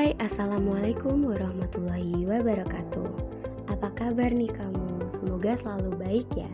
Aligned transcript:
Hai, 0.00 0.16
Assalamualaikum 0.16 1.28
warahmatullahi 1.28 2.24
wabarakatuh 2.24 3.04
Apa 3.68 3.92
kabar 3.92 4.32
nih 4.32 4.48
kamu? 4.48 5.12
Semoga 5.20 5.60
selalu 5.60 5.92
baik 6.00 6.24
ya 6.32 6.48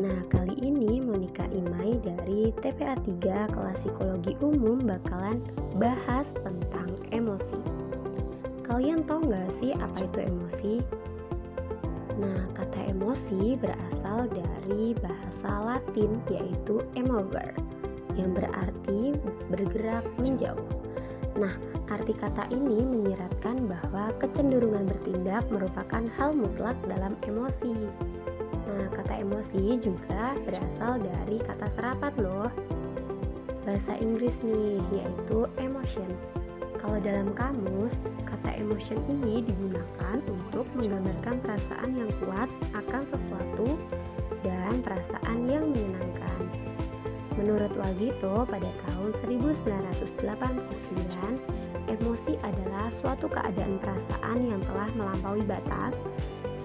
Nah, 0.00 0.24
kali 0.32 0.56
ini 0.56 0.96
Monika 0.96 1.44
Imai 1.52 2.00
dari 2.00 2.48
TPA 2.64 2.96
3 3.04 3.52
kelas 3.52 3.76
psikologi 3.84 4.32
umum 4.40 4.80
bakalan 4.80 5.44
bahas 5.76 6.24
tentang 6.40 6.88
emosi 7.12 7.60
Kalian 8.64 9.04
tahu 9.04 9.28
nggak 9.28 9.52
sih 9.60 9.76
apa 9.76 10.08
itu 10.08 10.18
emosi? 10.24 10.74
Nah, 12.16 12.48
kata 12.56 12.80
emosi 12.96 13.60
berasal 13.60 14.24
dari 14.32 14.96
bahasa 14.96 15.52
latin 15.68 16.16
yaitu 16.32 16.80
emover 16.96 17.52
yang 18.16 18.32
berarti 18.32 19.12
bergerak 19.52 20.08
menjauh 20.16 20.64
Nah, 21.36 21.54
arti 21.88 22.12
kata 22.12 22.52
ini 22.52 22.84
menyiratkan 22.84 23.64
bahwa 23.64 24.12
kecenderungan 24.20 24.84
bertindak 24.84 25.44
merupakan 25.48 26.04
hal 26.20 26.30
mutlak 26.36 26.76
dalam 26.84 27.16
emosi. 27.24 27.74
Nah, 28.68 28.86
kata 28.92 29.24
emosi 29.24 29.80
juga 29.80 30.36
berasal 30.44 31.00
dari 31.00 31.40
kata 31.40 31.66
serapan 31.74 32.14
loh. 32.20 32.50
Bahasa 33.64 33.96
Inggris 34.00 34.36
nih, 34.44 34.80
yaitu 34.92 35.48
emotion. 35.56 36.08
Kalau 36.78 37.00
dalam 37.02 37.32
kamus, 37.34 37.92
kata 38.24 38.54
emotion 38.60 39.00
ini 39.08 39.42
digunakan 39.44 40.18
untuk 40.28 40.64
menggambarkan 40.76 41.36
perasaan 41.42 41.90
yang 41.96 42.10
kuat 42.22 42.48
akan 42.76 43.02
sesuatu 43.10 43.68
dan 44.46 44.78
perasaan 44.84 45.38
yang 45.50 45.64
menyenangkan. 45.72 46.07
Menurut 47.48 47.80
Wagito, 47.80 48.44
pada 48.44 48.68
tahun 48.84 49.16
1989, 49.24 50.20
emosi 51.88 52.36
adalah 52.44 52.92
suatu 53.00 53.24
keadaan 53.24 53.80
perasaan 53.80 54.52
yang 54.52 54.60
telah 54.68 54.92
melampaui 54.92 55.40
batas, 55.48 55.96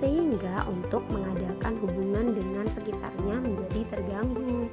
sehingga 0.03 0.67
untuk 0.67 1.07
mengadakan 1.07 1.79
hubungan 1.79 2.35
dengan 2.35 2.67
sekitarnya 2.75 3.35
menjadi 3.47 3.95
terganggu. 3.95 4.67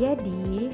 Jadi, 0.00 0.72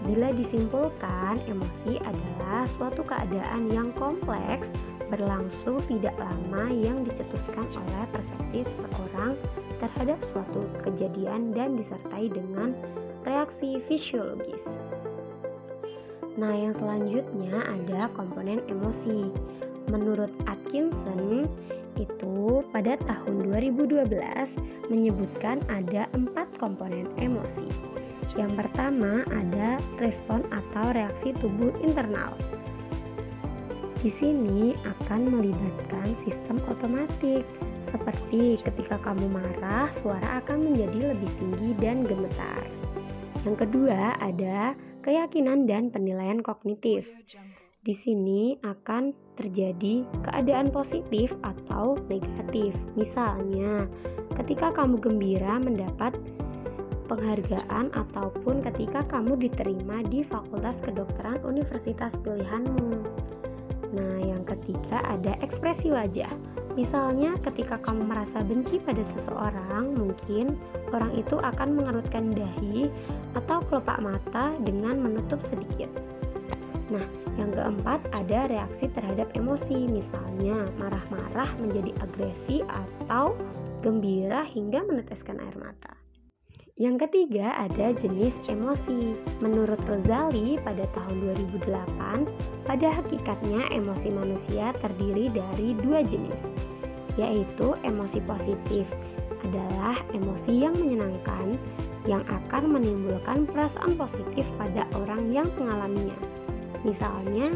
bila 0.00 0.32
disimpulkan, 0.32 1.44
emosi 1.44 2.00
adalah 2.08 2.64
suatu 2.80 3.04
keadaan 3.04 3.68
yang 3.68 3.92
kompleks 4.00 4.64
berlangsung 5.12 5.76
tidak 5.92 6.16
lama 6.16 6.72
yang 6.72 7.04
dicetuskan 7.04 7.68
oleh 7.68 8.04
persepsi 8.16 8.64
seseorang 8.64 9.36
terhadap 9.76 10.16
suatu 10.32 10.64
kejadian 10.88 11.52
dan 11.52 11.76
disertai 11.76 12.32
dengan 12.32 12.72
reaksi 13.22 13.82
fisiologis. 13.86 14.62
Nah, 16.40 16.54
yang 16.56 16.72
selanjutnya 16.80 17.60
ada 17.60 18.08
komponen 18.16 18.64
emosi. 18.66 19.28
Menurut 19.92 20.32
Atkinson, 20.48 21.44
itu 22.00 22.64
pada 22.72 22.96
tahun 23.04 23.52
2012 23.52 24.08
menyebutkan 24.88 25.60
ada 25.68 26.08
empat 26.16 26.48
komponen 26.56 27.04
emosi. 27.20 27.68
Yang 28.32 28.64
pertama 28.64 29.28
ada 29.28 29.76
respon 30.00 30.40
atau 30.48 30.96
reaksi 30.96 31.36
tubuh 31.36 31.68
internal. 31.84 32.32
Di 34.00 34.10
sini 34.18 34.72
akan 34.82 35.20
melibatkan 35.30 36.16
sistem 36.24 36.58
otomatik, 36.66 37.44
seperti 37.92 38.56
ketika 38.64 38.96
kamu 39.04 39.28
marah, 39.28 39.92
suara 40.00 40.40
akan 40.40 40.72
menjadi 40.72 41.12
lebih 41.12 41.30
tinggi 41.38 41.70
dan 41.76 42.08
gemetar. 42.08 42.81
Yang 43.42 43.66
kedua, 43.66 44.14
ada 44.22 44.78
keyakinan 45.02 45.66
dan 45.66 45.90
penilaian 45.90 46.38
kognitif. 46.42 47.02
Di 47.82 47.98
sini 48.06 48.54
akan 48.62 49.10
terjadi 49.34 50.06
keadaan 50.22 50.70
positif 50.70 51.34
atau 51.42 51.98
negatif. 52.06 52.70
Misalnya, 52.94 53.90
ketika 54.38 54.70
kamu 54.70 55.02
gembira 55.02 55.58
mendapat 55.58 56.14
penghargaan 57.10 57.90
ataupun 57.90 58.62
ketika 58.70 59.02
kamu 59.10 59.34
diterima 59.34 60.06
di 60.06 60.22
Fakultas 60.30 60.78
Kedokteran 60.86 61.42
Universitas 61.42 62.14
pilihanmu. 62.22 63.04
Nah, 63.92 64.16
yang 64.22 64.46
ketiga 64.46 65.02
ada 65.04 65.36
ekspresi 65.42 65.90
wajah. 65.90 66.30
Misalnya, 66.72 67.36
ketika 67.44 67.76
kamu 67.84 68.08
merasa 68.08 68.40
benci 68.48 68.80
pada 68.80 69.04
seseorang, 69.12 69.92
mungkin 69.92 70.56
orang 70.88 71.12
itu 71.20 71.36
akan 71.36 71.68
mengerutkan 71.76 72.32
dahi 72.32 72.88
atau 73.36 73.60
kelopak 73.68 74.00
mata 74.00 74.56
dengan 74.64 74.96
menutup 74.96 75.36
sedikit. 75.52 75.92
Nah, 76.88 77.04
yang 77.36 77.52
keempat 77.52 78.00
ada 78.12 78.48
reaksi 78.48 78.88
terhadap 78.92 79.28
emosi, 79.36 79.88
misalnya 79.88 80.68
marah-marah 80.80 81.50
menjadi 81.60 81.92
agresi 82.00 82.64
atau 82.64 83.36
gembira 83.84 84.44
hingga 84.48 84.84
meneteskan 84.84 85.40
air 85.44 85.56
mata. 85.60 86.01
Yang 86.80 87.04
ketiga 87.04 87.52
ada 87.68 87.92
jenis 87.92 88.32
emosi. 88.48 89.12
Menurut 89.44 89.76
Rozali 89.84 90.56
pada 90.64 90.88
tahun 90.96 91.36
2008, 91.60 92.24
pada 92.64 92.88
hakikatnya 92.96 93.68
emosi 93.76 94.08
manusia 94.08 94.72
terdiri 94.80 95.28
dari 95.28 95.76
dua 95.84 96.00
jenis, 96.00 96.40
yaitu 97.20 97.76
emosi 97.84 98.24
positif 98.24 98.88
adalah 99.44 100.00
emosi 100.16 100.52
yang 100.64 100.72
menyenangkan 100.80 101.60
yang 102.08 102.24
akan 102.24 102.80
menimbulkan 102.80 103.44
perasaan 103.52 103.92
positif 103.92 104.48
pada 104.56 104.88
orang 104.96 105.28
yang 105.28 105.52
mengalaminya. 105.60 106.16
Misalnya, 106.88 107.52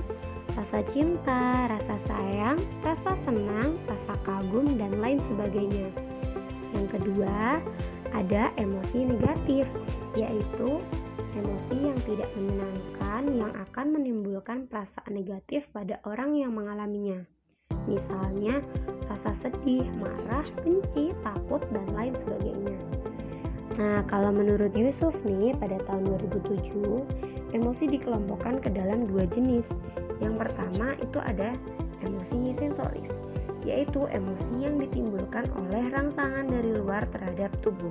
rasa 0.52 0.84
cinta, 0.92 1.72
rasa 1.72 1.96
sayang, 2.04 2.60
rasa 2.84 3.16
senang, 3.24 3.80
rasa 3.88 4.14
kagum, 4.28 4.76
dan 4.76 5.00
lain 5.00 5.24
sebagainya. 5.24 5.88
Yang 6.76 7.00
kedua, 7.00 7.64
ada 8.12 8.54
emosi 8.60 9.16
negatif, 9.16 9.64
yaitu 10.14 10.82
emosi 11.36 11.76
yang 11.76 11.98
tidak 12.08 12.30
menyenangkan 12.34 13.22
yang 13.32 13.52
akan 13.68 13.86
menimbulkan 13.92 14.58
perasaan 14.70 15.12
negatif 15.12 15.64
pada 15.72 16.00
orang 16.08 16.36
yang 16.38 16.52
mengalaminya. 16.56 17.24
Misalnya, 17.86 18.62
rasa 19.06 19.30
sedih, 19.42 19.86
marah, 20.00 20.46
benci, 20.62 21.14
takut, 21.22 21.62
dan 21.70 21.86
lain 21.94 22.14
sebagainya. 22.26 22.76
Nah, 23.76 24.00
kalau 24.08 24.32
menurut 24.32 24.72
Yusuf 24.72 25.12
nih, 25.22 25.52
pada 25.60 25.76
tahun 25.84 26.08
2007, 26.18 27.04
emosi 27.52 27.84
dikelompokkan 27.98 28.64
ke 28.64 28.72
dalam 28.72 29.06
dua 29.06 29.28
jenis. 29.36 29.66
Yang 30.18 30.34
pertama 30.48 30.96
itu 30.96 31.18
ada 31.20 31.52
yaitu 33.66 34.06
emosi 34.14 34.54
yang 34.62 34.78
ditimbulkan 34.78 35.50
oleh 35.58 35.90
rangsangan 35.90 36.46
dari 36.46 36.70
luar 36.78 37.02
terhadap 37.10 37.50
tubuh, 37.66 37.90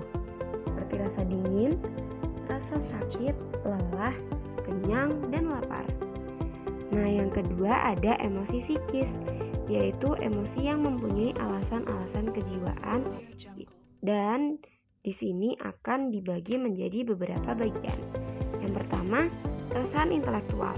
seperti 0.64 1.04
rasa 1.04 1.22
dingin, 1.28 1.76
rasa 2.48 2.76
sakit, 2.96 3.36
lelah, 3.68 4.16
kenyang, 4.64 5.12
dan 5.36 5.52
lapar. 5.52 5.84
Nah, 6.96 7.08
yang 7.12 7.28
kedua 7.28 7.92
ada 7.92 8.16
emosi 8.24 8.64
psikis, 8.64 9.12
yaitu 9.68 10.16
emosi 10.24 10.64
yang 10.64 10.80
mempunyai 10.80 11.36
alasan-alasan 11.36 12.32
kejiwaan 12.32 13.04
dan 14.00 14.56
di 15.04 15.12
sini 15.20 15.60
akan 15.60 16.10
dibagi 16.10 16.56
menjadi 16.56 17.04
beberapa 17.04 17.52
bagian. 17.52 18.00
Yang 18.64 18.74
pertama, 18.80 19.28
keresahan 19.70 20.16
intelektual, 20.16 20.78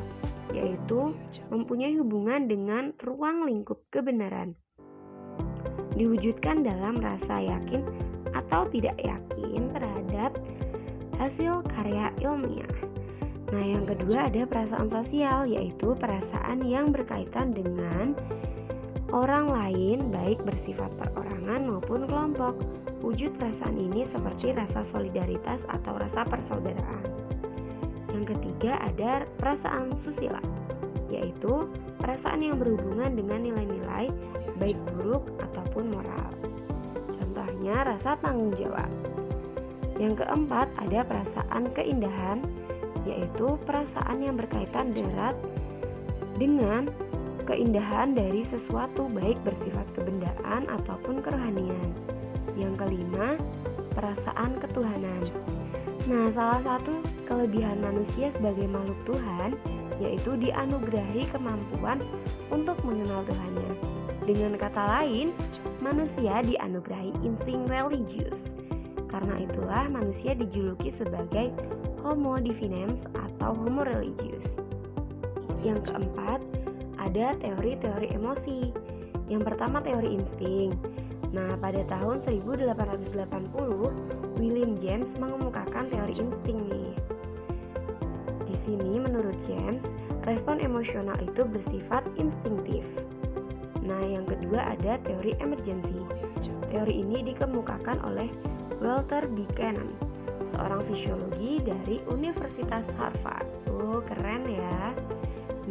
yaitu 0.58 1.14
mempunyai 1.54 1.94
hubungan 2.02 2.50
dengan 2.50 2.98
ruang 3.04 3.46
lingkup 3.46 3.86
kebenaran 3.94 4.58
diwujudkan 5.98 6.62
dalam 6.62 7.02
rasa 7.02 7.36
yakin 7.42 7.82
atau 8.38 8.70
tidak 8.70 8.96
yakin 9.02 9.74
terhadap 9.74 10.32
hasil 11.18 11.66
karya 11.74 12.14
ilmiah. 12.22 12.70
Nah, 13.48 13.64
yang 13.64 13.88
kedua 13.88 14.28
ada 14.28 14.44
perasaan 14.44 14.92
sosial, 14.92 15.48
yaitu 15.48 15.96
perasaan 15.96 16.62
yang 16.68 16.92
berkaitan 16.92 17.56
dengan 17.56 18.12
orang 19.16 19.48
lain, 19.48 20.12
baik 20.12 20.44
bersifat 20.44 20.92
perorangan 21.00 21.64
maupun 21.64 22.06
kelompok. 22.06 22.60
Wujud 23.00 23.40
perasaan 23.40 23.78
ini 23.78 24.04
seperti 24.12 24.52
rasa 24.52 24.84
solidaritas 24.92 25.64
atau 25.72 25.96
rasa 25.96 26.28
persaudaraan. 26.28 27.08
Yang 28.12 28.36
ketiga 28.36 28.84
ada 28.84 29.24
perasaan 29.40 29.96
susila, 30.04 30.44
yaitu 31.18 31.66
perasaan 31.98 32.46
yang 32.46 32.62
berhubungan 32.62 33.18
dengan 33.18 33.42
nilai-nilai 33.42 34.14
baik 34.62 34.78
buruk 34.94 35.26
ataupun 35.42 35.90
moral. 35.90 36.30
Contohnya 37.18 37.76
rasa 37.90 38.14
tanggung 38.22 38.54
jawab. 38.54 38.90
Yang 39.98 40.22
keempat 40.22 40.70
ada 40.78 41.02
perasaan 41.10 41.74
keindahan, 41.74 42.46
yaitu 43.10 43.58
perasaan 43.66 44.22
yang 44.22 44.38
berkaitan 44.38 44.94
erat 44.94 45.34
dengan 46.38 46.86
keindahan 47.50 48.14
dari 48.14 48.46
sesuatu 48.54 49.10
baik 49.10 49.42
bersifat 49.42 49.88
kebendaan 49.98 50.70
ataupun 50.70 51.26
kerohanian. 51.26 51.90
Yang 52.54 52.86
kelima, 52.86 53.42
perasaan 53.98 54.62
ketuhanan. 54.62 55.24
Nah, 56.08 56.30
salah 56.38 56.62
satu 56.62 57.02
kelebihan 57.26 57.82
manusia 57.82 58.30
sebagai 58.38 58.70
makhluk 58.70 59.00
Tuhan 59.10 59.52
yaitu 59.98 60.38
dianugerahi 60.38 61.26
kemampuan 61.34 62.04
untuk 62.54 62.78
mengenal 62.86 63.26
Tuhannya. 63.26 63.72
Dengan 64.28 64.60
kata 64.60 64.84
lain, 65.00 65.32
manusia 65.80 66.44
dianugerahi 66.44 67.16
insting 67.24 67.64
religius. 67.72 68.36
Karena 69.08 69.40
itulah 69.40 69.88
manusia 69.88 70.36
dijuluki 70.36 70.92
sebagai 71.00 71.56
Homo 72.04 72.36
divinens 72.38 73.00
atau 73.16 73.56
Homo 73.56 73.88
religius. 73.88 74.44
Yang 75.64 75.88
keempat, 75.90 76.44
ada 77.00 77.40
teori-teori 77.40 78.14
emosi. 78.14 78.76
Yang 79.32 79.42
pertama 79.48 79.80
teori 79.80 80.20
insting. 80.20 80.76
Nah, 81.32 81.56
pada 81.60 81.84
tahun 81.88 82.24
1880, 82.28 83.92
William 84.40 84.74
James 84.80 85.10
mengemukakan 85.20 85.88
teori 85.92 86.16
insting 86.16 86.68
nih. 86.68 86.92
Sini 88.68 89.00
menurut 89.00 89.40
James, 89.48 89.80
respon 90.28 90.60
emosional 90.60 91.16
itu 91.24 91.48
bersifat 91.48 92.04
instinktif. 92.20 92.84
Nah, 93.80 94.04
yang 94.04 94.28
kedua 94.28 94.76
ada 94.76 95.00
teori 95.08 95.32
emergency. 95.40 96.04
Teori 96.68 97.00
ini 97.00 97.32
dikemukakan 97.32 98.04
oleh 98.04 98.28
Walter 98.84 99.24
Buchanan, 99.32 99.96
seorang 100.52 100.84
fisiologi 100.92 101.64
dari 101.64 102.04
Universitas 102.12 102.84
Harvard. 103.00 103.48
Oh, 103.72 104.04
keren 104.04 104.44
ya. 104.52 104.92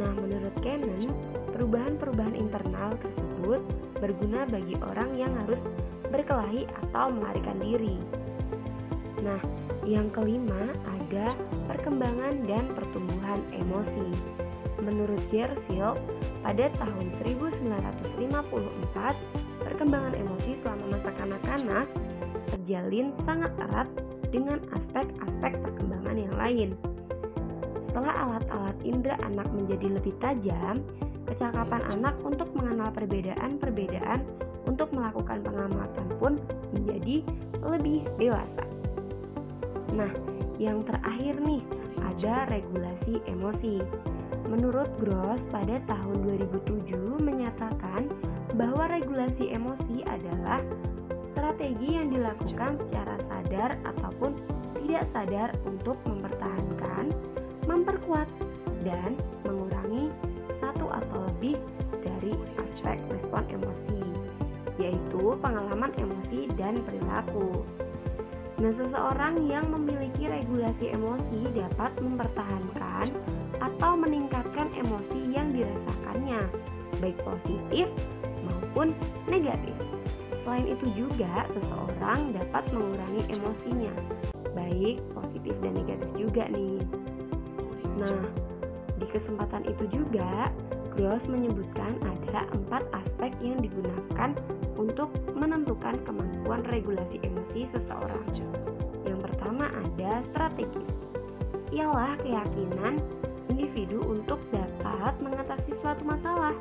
Nah, 0.01 0.17
menurut 0.17 0.57
Cannon, 0.65 1.13
perubahan-perubahan 1.53 2.33
internal 2.33 2.97
tersebut 2.97 3.61
berguna 4.01 4.49
bagi 4.49 4.73
orang 4.81 5.21
yang 5.21 5.37
harus 5.45 5.61
berkelahi 6.09 6.65
atau 6.85 7.13
melarikan 7.13 7.61
diri. 7.61 8.01
Nah, 9.21 9.41
yang 9.87 10.11
kelima 10.11 10.75
ada 10.83 11.33
perkembangan 11.71 12.43
dan 12.51 12.67
pertumbuhan 12.75 13.41
emosi. 13.55 14.11
Menurut 14.83 15.23
Gerfield, 15.31 15.97
pada 16.43 16.69
tahun 16.77 17.07
1954, 17.23 19.17
perkembangan 19.65 20.15
emosi 20.19 20.53
selama 20.61 20.85
masa 20.91 21.11
kanak-kanak 21.17 21.87
terjalin 22.51 23.15
sangat 23.25 23.51
erat 23.63 23.89
dengan 24.35 24.59
aspek-aspek 24.75 25.53
perkembangan 25.63 26.17
yang 26.19 26.35
lain. 26.35 26.69
Setelah 27.89 28.15
alat-alat 28.29 28.77
indera 28.85 29.17
anak 29.25 29.49
menjadi 29.55 29.97
lebih 29.97 30.13
tajam, 30.21 30.85
kecakapan 31.25 31.83
anak 31.97 32.15
untuk 32.23 32.53
mengenal 32.53 32.93
perbedaan-perbedaan 32.93 34.21
untuk 34.69 34.93
melakukan 34.93 35.41
pengamatan 35.41 36.07
pun 36.21 36.33
menjadi 36.77 37.25
lebih 37.65 38.05
dewasa. 38.21 38.67
Nah, 39.97 40.13
yang 40.61 40.85
terakhir 40.85 41.41
nih, 41.41 41.65
ada 42.05 42.45
regulasi 42.53 43.25
emosi. 43.25 43.81
Menurut 44.45 44.93
Gross 45.01 45.41
pada 45.49 45.81
tahun 45.89 46.37
2007 46.37 47.17
menyatakan 47.19 48.13
bahwa 48.55 48.93
regulasi 48.93 49.57
emosi 49.57 50.05
adalah 50.05 50.61
strategi 51.33 51.97
yang 51.97 52.13
dilakukan 52.13 52.77
secara 52.87 53.17
sadar 53.25 53.71
ataupun 53.89 54.37
tidak 54.85 55.05
sadar 55.17 55.51
untuk 55.65 55.97
mempertahankan 56.05 57.11
memperkuat 57.67 58.29
dan 58.87 59.19
mengurangi 59.43 60.13
satu 60.63 60.87
atau 60.93 61.19
lebih 61.35 61.59
dari 62.05 62.33
aspek 62.63 63.01
respon 63.11 63.43
emosi, 63.51 64.03
yaitu 64.79 65.35
pengalaman 65.43 65.91
emosi 65.99 66.47
dan 66.55 66.79
perilaku. 66.87 67.67
Nah, 68.57 68.73
seseorang 68.73 69.45
yang 69.53 69.69
memiliki 69.69 70.25
regulasi 70.25 70.89
emosi 70.97 71.53
dapat 71.53 71.93
mempertahankan 72.01 73.13
atau 73.61 73.93
meningkatkan 74.01 74.73
emosi 74.81 75.21
yang 75.29 75.53
dirasakannya, 75.53 76.41
baik 77.05 77.21
positif 77.21 77.85
maupun 78.49 78.97
negatif. 79.29 79.77
Selain 80.41 80.73
itu 80.73 80.87
juga 80.97 81.45
seseorang 81.53 82.33
dapat 82.33 82.65
mengurangi 82.73 83.23
emosinya, 83.29 83.93
baik 84.57 85.05
positif 85.13 85.53
dan 85.61 85.73
negatif 85.77 86.09
juga 86.17 86.49
nih. 86.49 86.81
Nah, 88.01 88.25
di 88.97 89.07
kesempatan 89.13 89.69
itu 89.69 89.85
juga, 90.01 90.49
Gross 90.97 91.21
menyebutkan 91.29 92.01
ada 92.01 92.49
empat 92.57 92.89
aspek 92.97 93.37
yang 93.45 93.61
digunakan 93.61 94.33
untuk 94.81 95.13
menentukan 95.37 96.01
kemampuan 96.09 96.65
regulasi 96.73 97.21
emosi 97.21 97.69
seseorang. 97.69 98.25
Yang 99.05 99.29
pertama 99.29 99.69
ada 99.77 100.25
strategis. 100.33 100.89
Ialah 101.69 102.17
keyakinan 102.25 102.97
individu 103.53 104.01
untuk 104.09 104.41
dapat 104.49 105.13
mengatasi 105.21 105.77
suatu 105.85 106.01
masalah, 106.01 106.57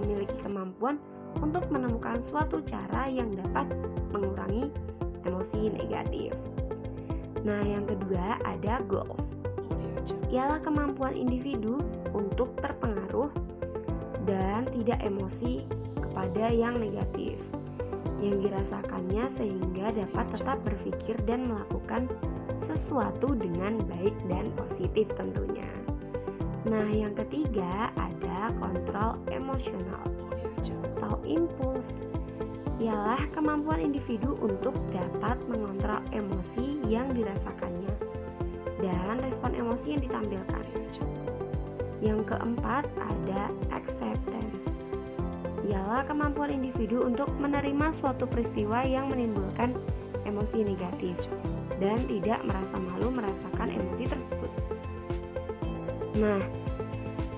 memiliki 0.00 0.36
kemampuan 0.40 0.96
untuk 1.44 1.68
menemukan 1.68 2.24
suatu 2.32 2.64
cara 2.64 3.12
yang 3.12 3.36
dapat 3.36 3.68
mengurangi 4.16 4.72
emosi 5.28 5.60
negatif. 5.76 6.32
Nah, 7.44 7.60
yang 7.60 7.84
kedua 7.84 8.40
ada 8.48 8.80
goals 8.88 9.24
ialah 10.34 10.58
kemampuan 10.66 11.14
individu 11.14 11.78
untuk 12.10 12.50
terpengaruh 12.58 13.30
dan 14.24 14.68
tidak 14.72 14.98
emosi 15.04 15.64
kepada 16.00 16.44
yang 16.52 16.80
negatif 16.80 17.36
yang 18.24 18.40
dirasakannya 18.40 19.24
sehingga 19.36 19.86
dapat 19.92 20.26
tetap 20.32 20.58
berpikir 20.64 21.16
dan 21.28 21.52
melakukan 21.52 22.08
sesuatu 22.64 23.36
dengan 23.36 23.84
baik 23.84 24.16
dan 24.32 24.48
positif 24.56 25.04
tentunya. 25.20 25.68
Nah, 26.64 26.88
yang 26.88 27.12
ketiga 27.12 27.92
ada 27.92 28.48
kontrol 28.56 29.20
emosional 29.28 30.08
atau 31.04 31.20
impuls 31.28 31.84
ialah 32.80 33.20
kemampuan 33.36 33.92
individu 33.92 34.40
untuk 34.40 34.72
dapat 34.88 35.36
mengontrol 35.52 36.00
emosi 36.16 36.80
yang 36.88 37.12
dirasakannya 37.12 37.92
dan 38.80 39.20
respon 39.20 39.52
emosi 39.52 39.86
yang 39.92 40.02
ditampilkan. 40.08 40.64
Yang 42.04 42.36
keempat 42.36 42.84
ada 43.00 43.48
acceptance. 43.72 44.60
Ialah 45.64 46.04
kemampuan 46.04 46.52
individu 46.52 47.08
untuk 47.08 47.32
menerima 47.40 47.96
suatu 48.04 48.28
peristiwa 48.28 48.84
yang 48.84 49.08
menimbulkan 49.08 49.72
emosi 50.28 50.68
negatif 50.68 51.16
dan 51.80 51.96
tidak 52.04 52.44
merasa 52.44 52.76
malu 52.76 53.08
merasakan 53.08 53.68
emosi 53.72 54.04
tersebut. 54.04 54.52
Nah, 56.20 56.44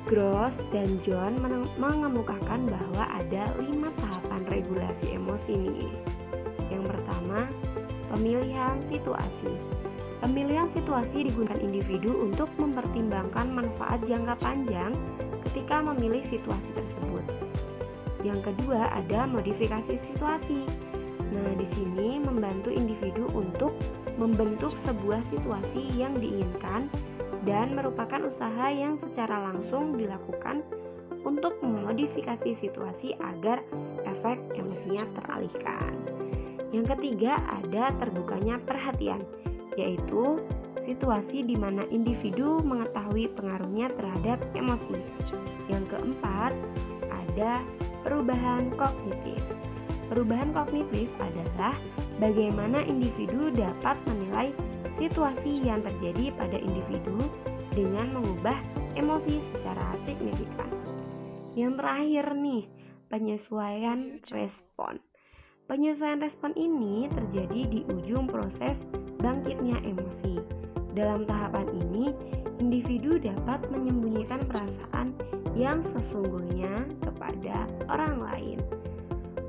Gross 0.07 0.55
dan 0.71 1.03
John 1.03 1.39
mengemukakan 1.79 2.67
bahwa 2.67 3.05
ada 3.11 3.55
lima 3.58 3.91
tahapan 3.99 4.43
regulasi 4.51 5.19
emosi 5.19 5.55
nih. 5.55 5.94
Yang 6.70 6.94
pertama, 6.94 7.46
pemilihan 8.15 8.82
situasi. 8.91 9.76
Pemilihan 10.27 10.67
situasi 10.75 11.31
digunakan 11.31 11.55
individu 11.63 12.11
untuk 12.27 12.51
mempertimbangkan 12.59 13.47
manfaat 13.47 14.03
jangka 14.11 14.35
panjang 14.43 14.91
ketika 15.47 15.79
memilih 15.79 16.19
situasi 16.27 16.67
tersebut. 16.75 17.25
Yang 18.27 18.51
kedua 18.51 18.91
ada 18.91 19.31
modifikasi 19.31 19.95
situasi. 20.11 20.67
Nah, 21.31 21.55
di 21.55 21.67
sini 21.79 22.19
membantu 22.19 22.75
individu 22.75 23.31
untuk 23.39 23.71
membentuk 24.19 24.75
sebuah 24.83 25.23
situasi 25.31 25.95
yang 25.95 26.19
diinginkan 26.19 26.91
dan 27.47 27.79
merupakan 27.79 28.27
usaha 28.27 28.67
yang 28.75 28.99
secara 29.06 29.55
langsung 29.55 29.95
dilakukan 29.95 30.67
untuk 31.23 31.55
memodifikasi 31.63 32.51
situasi 32.59 33.15
agar 33.23 33.63
efek 34.03 34.43
emosinya 34.59 35.06
teralihkan. 35.23 35.95
Yang 36.75 36.99
ketiga 36.99 37.39
ada 37.63 37.95
terbukanya 38.03 38.59
perhatian 38.67 39.23
yaitu 39.77 40.41
situasi 40.87 41.45
di 41.45 41.56
mana 41.59 41.85
individu 41.93 42.63
mengetahui 42.63 43.29
pengaruhnya 43.37 43.91
terhadap 43.95 44.39
emosi. 44.55 44.99
Yang 45.69 45.85
keempat, 45.93 46.53
ada 47.11 47.61
perubahan 48.06 48.71
kognitif. 48.79 49.43
Perubahan 50.06 50.55
kognitif 50.55 51.11
adalah 51.19 51.75
bagaimana 52.23 52.87
individu 52.87 53.51
dapat 53.51 53.99
menilai 54.06 54.55
situasi 54.97 55.67
yang 55.67 55.83
terjadi 55.83 56.31
pada 56.39 56.56
individu 56.56 57.19
dengan 57.75 58.17
mengubah 58.17 58.56
emosi 58.97 59.43
secara 59.53 59.99
signifikan. 60.06 60.71
Yang 61.59 61.73
terakhir 61.83 62.27
nih, 62.39 62.65
penyesuaian 63.11 64.23
respon. 64.31 65.03
Penyesuaian 65.67 66.23
respon 66.23 66.55
ini 66.55 67.11
terjadi 67.11 67.61
di 67.67 67.81
ujung 67.91 68.31
proses 68.31 68.79
bangkitnya 69.27 69.83
emosi. 69.83 70.39
Dalam 70.95 71.27
tahapan 71.27 71.67
ini, 71.75 72.15
individu 72.63 73.19
dapat 73.19 73.67
menyembunyikan 73.75 74.47
perasaan 74.47 75.19
yang 75.59 75.83
sesungguhnya 75.91 76.87
kepada 77.03 77.67
orang 77.91 78.23
lain. 78.23 78.59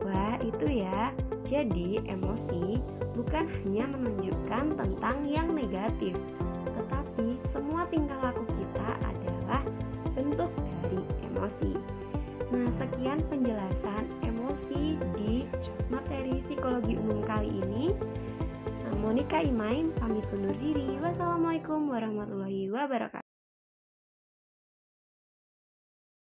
Wah, 0.01 0.41
itu 0.41 0.81
ya. 0.81 1.13
Jadi, 1.45 2.01
emosi 2.09 2.81
bukan 3.13 3.45
hanya 3.45 3.85
menunjukkan 3.93 4.65
tentang 4.81 5.17
yang 5.29 5.53
negatif, 5.53 6.17
tetapi 6.73 7.37
semua 7.53 7.85
tingkah 7.93 8.17
laku 8.25 8.49
kita 8.57 8.89
adalah 9.05 9.61
emosi. 10.17 11.77
Nah, 12.49 12.67
sekian 12.81 13.21
penjelasan 13.29 13.76
Monika 19.27 19.43
Imain 19.43 19.91
pamit 19.99 20.23
undur 20.31 20.55
diri. 20.55 20.87
Wassalamualaikum 21.03 21.91
warahmatullahi 21.91 22.71
wabarakatuh. 22.71 23.06